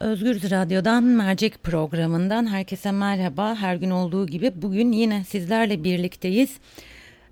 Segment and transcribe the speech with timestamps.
[0.00, 3.54] Özgür Radyo'dan Mercek programından herkese merhaba.
[3.54, 6.56] Her gün olduğu gibi bugün yine sizlerle birlikteyiz.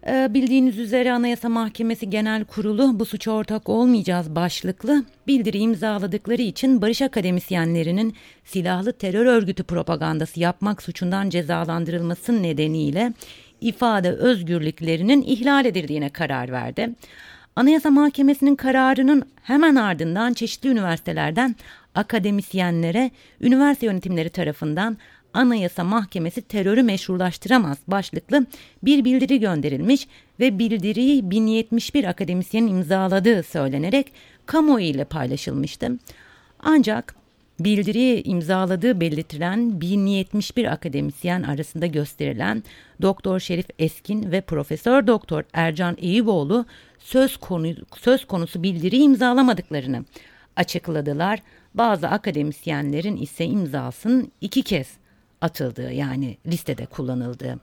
[0.07, 6.83] Ee, bildiğiniz üzere Anayasa Mahkemesi Genel Kurulu bu suça ortak olmayacağız başlıklı bildiri imzaladıkları için
[6.83, 13.13] barış akademisyenlerinin silahlı terör örgütü propagandası yapmak suçundan cezalandırılması nedeniyle
[13.61, 16.91] ifade özgürlüklerinin ihlal edildiğine karar verdi.
[17.57, 21.57] Anayasa Mahkemesi'nin kararının hemen ardından çeşitli üniversitelerden
[21.95, 24.99] akademisyenlere üniversite yönetimleri tarafından
[25.35, 28.47] Anayasa Mahkemesi terörü meşrulaştıramaz başlıklı
[28.83, 30.09] bir bildiri gönderilmiş
[30.41, 34.13] ve bildiriyi 1071 akademisyenin imzaladığı söylenerek
[34.47, 35.99] kamuoyu ile paylaşılmıştı.
[36.61, 37.15] Ancak
[37.61, 42.63] bildiriyi imzaladığı belirtilen 1071 akademisyen arasında gösterilen
[43.03, 46.67] Doktor Şerif Eskin ve Profesör Doktor Ercan Eyüboğlu
[46.99, 47.69] söz, konu,
[47.99, 50.05] söz konusu bildiriyi imzalamadıklarını
[50.57, 51.43] açıkladılar.
[51.75, 54.87] Bazı akademisyenlerin ise imzasının iki kez
[55.41, 57.59] atıldığı yani listede kullanıldığı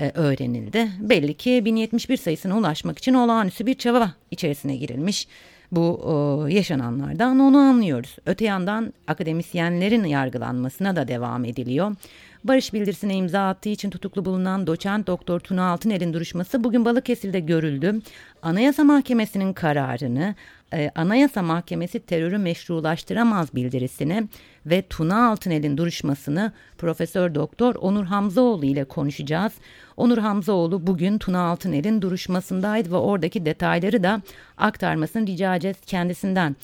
[0.00, 0.88] e, öğrenildi.
[1.00, 5.28] Belli ki 1071 sayısına ulaşmak için olağanüstü bir çaba içerisine girilmiş.
[5.72, 8.16] Bu yaşananlardan onu anlıyoruz.
[8.26, 11.96] Öte yandan akademisyenlerin yargılanmasına da devam ediliyor.
[12.44, 18.00] Barış bildirisine imza attığı için tutuklu bulunan doçent doktor Tuna Altıner'in duruşması bugün Balıkesir'de görüldü.
[18.42, 20.34] Anayasa Mahkemesi'nin kararını,
[20.72, 24.28] e, Anayasa Mahkemesi terörü meşrulaştıramaz bildirisini
[24.66, 29.52] ve Tuna Altınel'in duruşmasını Profesör Doktor Onur Hamzaoğlu ile konuşacağız.
[29.96, 34.22] Onur Hamzaoğlu bugün Tuna Altınel'in duruşmasındaydı ve oradaki detayları da
[34.56, 36.56] aktarmasını rica edeceğiz kendisinden.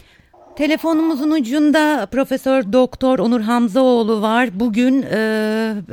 [0.56, 4.60] Telefonumuzun ucunda Profesör Doktor Onur Hamzaoğlu var.
[4.60, 5.16] Bugün e,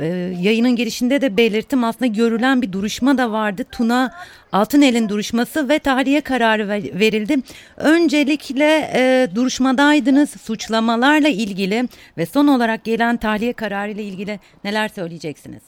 [0.00, 0.06] e,
[0.40, 3.64] yayının girişinde de belirttim aslında görülen bir duruşma da vardı.
[3.72, 4.14] Tuna
[4.52, 7.36] Altınel'in duruşması ve tahliye kararı verildi.
[7.76, 15.62] Öncelikle e, duruşmadaydınız suçlamalarla ilgili ve son olarak gelen tahliye kararı ile ilgili neler söyleyeceksiniz?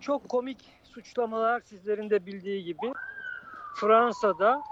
[0.00, 0.58] Çok komik
[0.94, 2.92] suçlamalar sizlerin de bildiği gibi
[3.74, 4.62] Fransa'da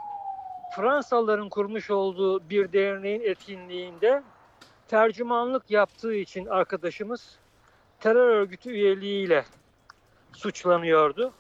[0.73, 4.23] Fransalıların kurmuş olduğu bir derneğin etkinliğinde
[4.89, 7.39] tercümanlık yaptığı için arkadaşımız
[8.01, 9.45] terör örgütü üyeliğiyle
[10.33, 11.33] suçlanıyordu.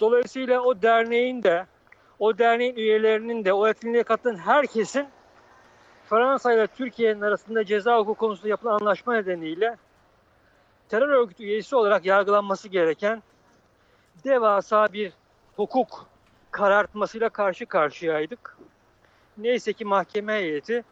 [0.00, 1.66] Dolayısıyla o derneğin de
[2.18, 5.08] o derneğin üyelerinin de o etkinliğe katılan herkesin
[6.08, 9.76] Fransa ile Türkiye'nin arasında ceza hukuku konusunda yapılan anlaşma nedeniyle
[10.88, 13.22] terör örgütü üyesi olarak yargılanması gereken
[14.24, 15.12] devasa bir
[15.56, 16.13] hukuk
[16.54, 18.56] karartmasıyla karşı karşıyaydık.
[19.38, 20.84] Neyse ki mahkeme heyeti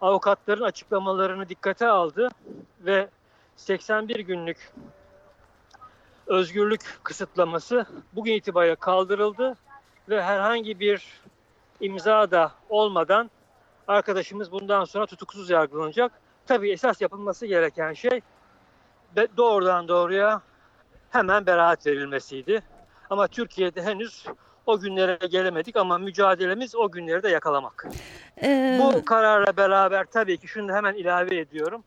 [0.00, 2.28] avukatların açıklamalarını dikkate aldı
[2.80, 3.08] ve
[3.56, 4.72] 81 günlük
[6.26, 9.56] özgürlük kısıtlaması bugün itibariyle kaldırıldı
[10.08, 11.20] ve herhangi bir
[11.80, 13.30] imza da olmadan
[13.88, 16.12] arkadaşımız bundan sonra tutuksuz yargılanacak.
[16.46, 18.20] Tabii esas yapılması gereken şey
[19.36, 20.42] doğrudan doğruya
[21.10, 22.62] hemen beraat verilmesiydi.
[23.10, 24.26] Ama Türkiye'de henüz
[24.66, 27.86] o günlere gelemedik ama mücadelemiz o günleri de yakalamak.
[28.42, 28.80] Ee...
[28.82, 31.84] Bu kararla beraber tabii ki şunu da hemen ilave ediyorum.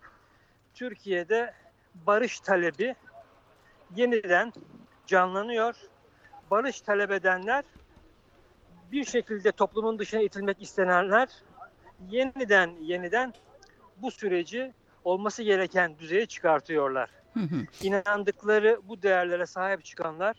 [0.74, 1.54] Türkiye'de
[1.96, 2.96] barış talebi
[3.96, 4.54] yeniden
[5.08, 5.76] canlanıyor.
[6.52, 7.64] Barış talep edenler
[8.92, 11.30] bir şekilde toplumun dışına itilmek istenenler
[12.10, 13.34] yeniden yeniden
[13.98, 17.10] bu süreci olması gereken düzeye çıkartıyorlar.
[17.34, 17.56] Hı hı.
[17.82, 20.36] İnandıkları bu değerlere sahip çıkanlar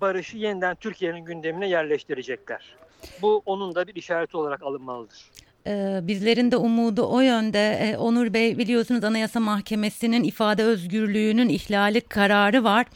[0.00, 2.76] barışı yeniden Türkiye'nin gündemine yerleştirecekler.
[3.22, 5.30] Bu onun da bir işareti olarak alınmalıdır.
[5.66, 7.78] Ee, bizlerin de umudu o yönde.
[7.80, 12.86] Ee, Onur Bey biliyorsunuz Anayasa Mahkemesi'nin ifade özgürlüğünün ihlali kararı var.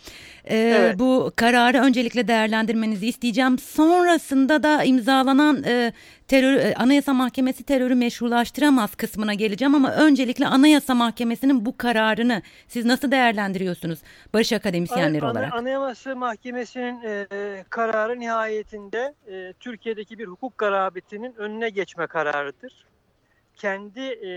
[0.45, 0.99] Ee, evet.
[0.99, 3.59] Bu kararı öncelikle değerlendirmenizi isteyeceğim.
[3.59, 5.93] Sonrasında da imzalanan e,
[6.28, 12.84] terör e, Anayasa Mahkemesi terörü meşrulaştıramaz kısmına geleceğim ama öncelikle Anayasa Mahkemesi'nin bu kararını siz
[12.84, 13.99] nasıl değerlendiriyorsunuz
[14.34, 15.55] Barış akademisyenleri Ana, olarak?
[15.55, 22.84] Anayasa Mahkemesi'nin e, kararı nihayetinde e, Türkiye'deki bir hukuk garabetinin önüne geçme kararıdır.
[23.56, 24.33] Kendi e,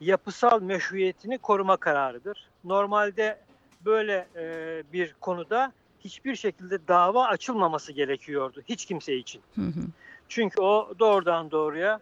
[0.00, 2.48] yapısal meşruiyetini koruma kararıdır.
[2.64, 3.38] Normalde
[3.84, 9.42] böyle e, bir konuda hiçbir şekilde dava açılmaması gerekiyordu hiç kimse için.
[9.54, 9.80] Hı hı.
[10.28, 12.00] Çünkü o doğrudan doğruya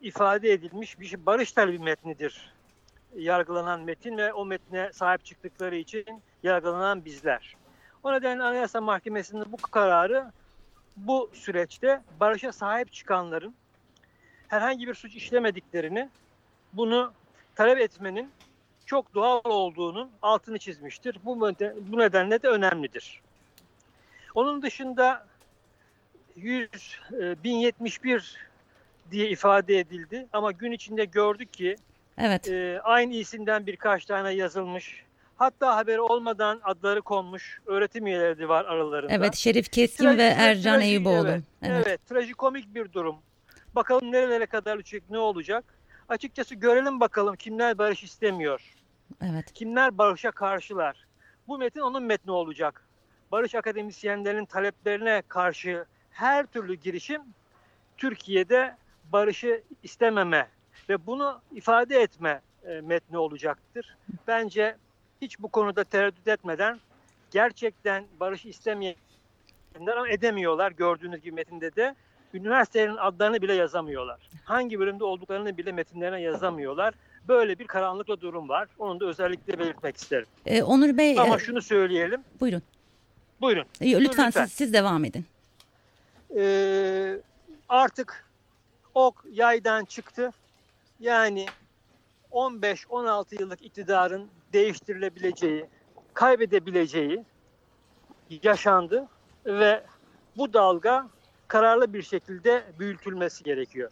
[0.00, 2.52] ifade edilmiş bir şey, barış talebi metnidir.
[3.16, 7.56] Yargılanan metin ve o metne sahip çıktıkları için yargılanan bizler.
[8.02, 10.32] O nedenle Anayasa Mahkemesi'nin bu kararı
[10.96, 13.54] bu süreçte barışa sahip çıkanların
[14.48, 16.10] herhangi bir suç işlemediklerini
[16.72, 17.12] bunu
[17.54, 18.30] talep etmenin
[18.86, 21.18] çok doğal olduğunun altını çizmiştir.
[21.24, 21.40] Bu,
[21.80, 23.20] bu nedenle de önemlidir.
[24.34, 25.26] Onun dışında
[26.36, 26.68] 100
[27.44, 28.18] 1071
[29.08, 31.76] e, diye ifade edildi ama gün içinde gördük ki
[32.18, 32.48] Evet.
[32.48, 35.02] E, aynı isimden birkaç tane yazılmış.
[35.36, 39.12] Hatta haberi olmadan adları konmuş öğretim üyeleri de var aralarında.
[39.12, 41.28] Evet Şerif Keskin Trajik, ve Ercan Eyüboğlu.
[41.28, 42.06] Evet, evet.
[42.08, 43.16] trajikomik bir durum.
[43.74, 45.64] Bakalım nerelere kadar düşecek ne olacak.
[46.08, 48.74] Açıkçası görelim bakalım kimler barış istemiyor.
[49.22, 49.52] Evet.
[49.52, 51.06] Kimler barışa karşılar.
[51.48, 52.82] Bu metin onun metni olacak.
[53.32, 57.22] Barış akademisyenlerinin taleplerine karşı her türlü girişim
[57.96, 58.76] Türkiye'de
[59.12, 60.48] barışı istememe
[60.88, 63.96] ve bunu ifade etme e, metni olacaktır.
[64.26, 64.76] Bence
[65.22, 66.80] hiç bu konuda tereddüt etmeden
[67.30, 68.96] gerçekten barış istemeyenler
[69.96, 71.94] ama edemiyorlar gördüğünüz gibi metinde de
[72.36, 74.28] üniversitelerin adlarını bile yazamıyorlar.
[74.44, 76.94] Hangi bölümde olduklarını bile metinlerine yazamıyorlar.
[77.28, 78.68] Böyle bir karanlıkla durum var.
[78.78, 80.26] Onu da özellikle belirtmek isterim.
[80.46, 81.20] Ee, Onur Bey...
[81.20, 82.20] Ama e, şunu söyleyelim.
[82.40, 82.62] Buyurun.
[83.40, 83.64] Buyurun.
[83.82, 84.30] Lütfen, lütfen.
[84.44, 85.24] Siz, siz devam edin.
[86.36, 87.18] Ee,
[87.68, 88.24] artık
[88.94, 90.30] ok yaydan çıktı.
[91.00, 91.46] Yani
[92.32, 95.66] 15-16 yıllık iktidarın değiştirilebileceği,
[96.14, 97.24] kaybedebileceği
[98.42, 99.08] yaşandı
[99.46, 99.82] ve
[100.36, 101.06] bu dalga
[101.48, 103.90] kararlı bir şekilde büyütülmesi gerekiyor.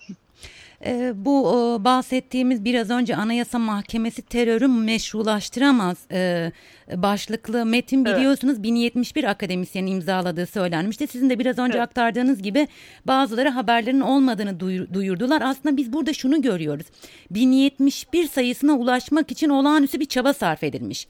[0.87, 6.53] E, bu e, bahsettiğimiz biraz önce Anayasa Mahkemesi terörü meşrulaştıramaz e,
[6.95, 8.63] başlıklı metin biliyorsunuz evet.
[8.63, 11.07] 1071 akademisyenin imzaladığı söylenmişti.
[11.07, 11.89] Sizin de biraz önce evet.
[11.89, 12.69] aktardığınız gibi
[13.07, 14.61] bazıları haberlerin olmadığını
[14.95, 15.43] duyurdular.
[15.45, 16.87] Aslında biz burada şunu görüyoruz.
[17.31, 21.09] 1071 sayısına ulaşmak için olağanüstü bir çaba sarf edilmiş.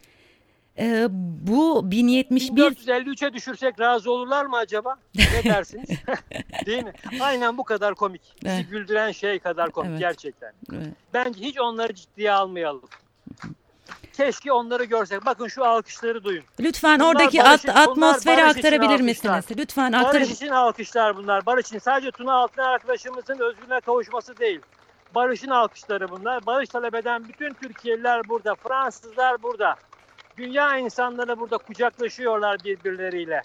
[0.79, 4.97] Ee, bu 1071 1453'e düşürsek razı olurlar mı acaba?
[5.15, 5.89] Ne dersiniz?
[6.67, 6.93] Değil mi?
[7.21, 8.23] Aynen bu kadar komik.
[8.45, 8.71] Bizi evet.
[8.71, 10.01] güldüren şey kadar komik evet.
[10.01, 10.53] gerçekten.
[10.73, 10.87] Evet.
[11.15, 12.83] Bence hiç onları ciddiye almayalım.
[14.13, 15.27] Keşke onları görsek.
[15.27, 16.45] Bakın şu alkışları duyun.
[16.61, 19.45] Lütfen bunlar oradaki barış, at, atmosferi aktarabilir misiniz?
[19.59, 20.15] Lütfen aktar.
[20.15, 21.47] Barış için alkışlar bunlar.
[21.47, 24.61] Barış için sadece Tuna Altın arkadaşımızın özgürlüğüne kavuşması değil.
[25.15, 26.47] Barış'ın alkışları bunlar.
[26.47, 28.55] Barış talep eden bütün Türkiye'liler burada.
[28.55, 29.77] Fransızlar burada.
[30.39, 33.43] Dünya insanları burada kucaklaşıyorlar birbirleriyle.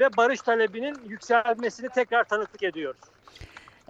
[0.00, 3.00] Ve barış talebinin yükselmesini tekrar tanıklık ediyoruz.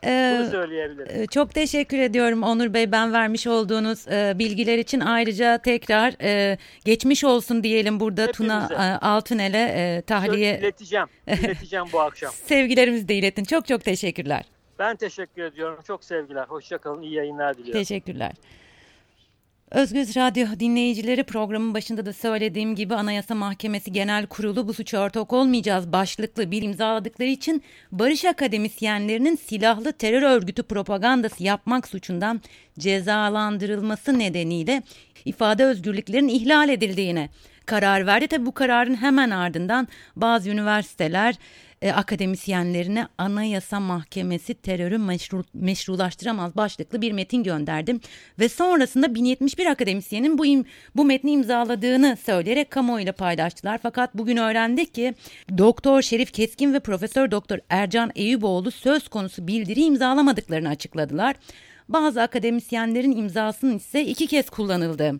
[0.04, 1.22] Ee, Bunu söyleyebilirim.
[1.22, 6.58] E, çok teşekkür ediyorum Onur Bey ben vermiş olduğunuz e, bilgiler için ayrıca tekrar e,
[6.84, 8.68] geçmiş olsun diyelim burada Hepimize.
[8.68, 10.54] Tuna e, Altınel'e e, tahliye.
[10.54, 12.32] Söz ileteceğim, ileteceğim bu akşam.
[12.46, 13.44] Sevgilerimizi de iletin.
[13.44, 14.44] Çok çok teşekkürler.
[14.78, 15.78] Ben teşekkür ediyorum.
[15.86, 16.44] Çok sevgiler.
[16.44, 17.02] Hoşçakalın.
[17.02, 17.80] İyi yayınlar diliyorum.
[17.80, 18.32] Teşekkürler.
[19.72, 25.32] Özgüz Radyo dinleyicileri programın başında da söylediğim gibi Anayasa Mahkemesi Genel Kurulu bu suça ortak
[25.32, 32.40] olmayacağız başlıklı bir imzaladıkları için barış akademisyenlerinin silahlı terör örgütü propagandası yapmak suçundan
[32.78, 34.82] cezalandırılması nedeniyle
[35.24, 37.28] ifade özgürlüklerinin ihlal edildiğine
[37.66, 38.26] karar verdi.
[38.26, 41.34] Tabi bu kararın hemen ardından bazı üniversiteler
[41.82, 48.00] e, akademisyenlerine Anayasa Mahkemesi terörü meşru, meşrulaştıramaz başlıklı bir metin gönderdim.
[48.38, 50.64] Ve sonrasında 1071 akademisyenin bu, im,
[50.96, 53.78] bu metni imzaladığını söyleyerek kamuoyuyla paylaştılar.
[53.82, 55.14] Fakat bugün öğrendik ki
[55.58, 61.36] Doktor Şerif Keskin ve Profesör Doktor Ercan Eyüboğlu söz konusu bildiri imzalamadıklarını açıkladılar.
[61.88, 65.14] Bazı akademisyenlerin imzasının ise iki kez kullanıldı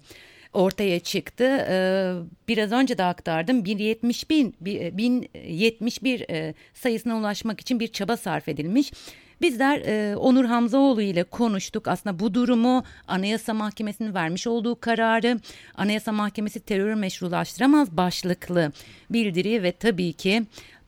[0.53, 1.67] ortaya çıktı.
[1.69, 2.13] Ee,
[2.49, 3.65] biraz önce de aktardım.
[3.65, 8.93] 1071, 1071 e, sayısına ulaşmak için bir çaba sarf edilmiş.
[9.41, 11.89] Bizler e, Onur Hamzaoğlu ile konuştuk.
[11.89, 15.41] Aslında bu durumu Anayasa Mahkemesi'nin vermiş olduğu kararı
[15.75, 18.73] Anayasa Mahkemesi terörü meşrulaştıramaz başlıklı
[19.11, 20.43] bildiri ve tabii ki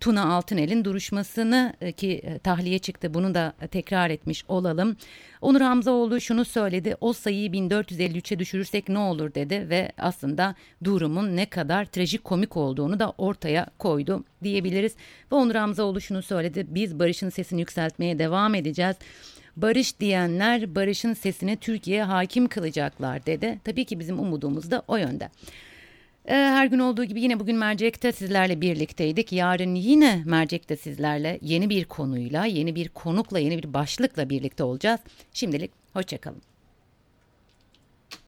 [0.05, 4.97] Tuna Altınel'in duruşmasını e, ki e, tahliye çıktı bunu da tekrar etmiş olalım.
[5.41, 11.47] Onur Hamzaoğlu şunu söyledi o sayıyı 1453'e düşürürsek ne olur dedi ve aslında durumun ne
[11.47, 14.95] kadar trajik komik olduğunu da ortaya koydu diyebiliriz.
[15.33, 18.97] Ve Onur Hamzaoğlu şunu söyledi biz barışın sesini yükseltmeye devam edeceğiz.
[19.57, 23.61] Barış diyenler barışın sesini Türkiye'ye hakim kılacaklar dedi.
[23.65, 25.31] Tabii ki bizim umudumuz da o yönde.
[26.29, 29.33] Ee, her gün olduğu gibi yine bugün Mercek'te sizlerle birlikteydik.
[29.33, 35.01] Yarın yine Mercek'te sizlerle yeni bir konuyla, yeni bir konukla, yeni bir başlıkla birlikte olacağız.
[35.33, 36.54] Şimdilik hoşçakalın.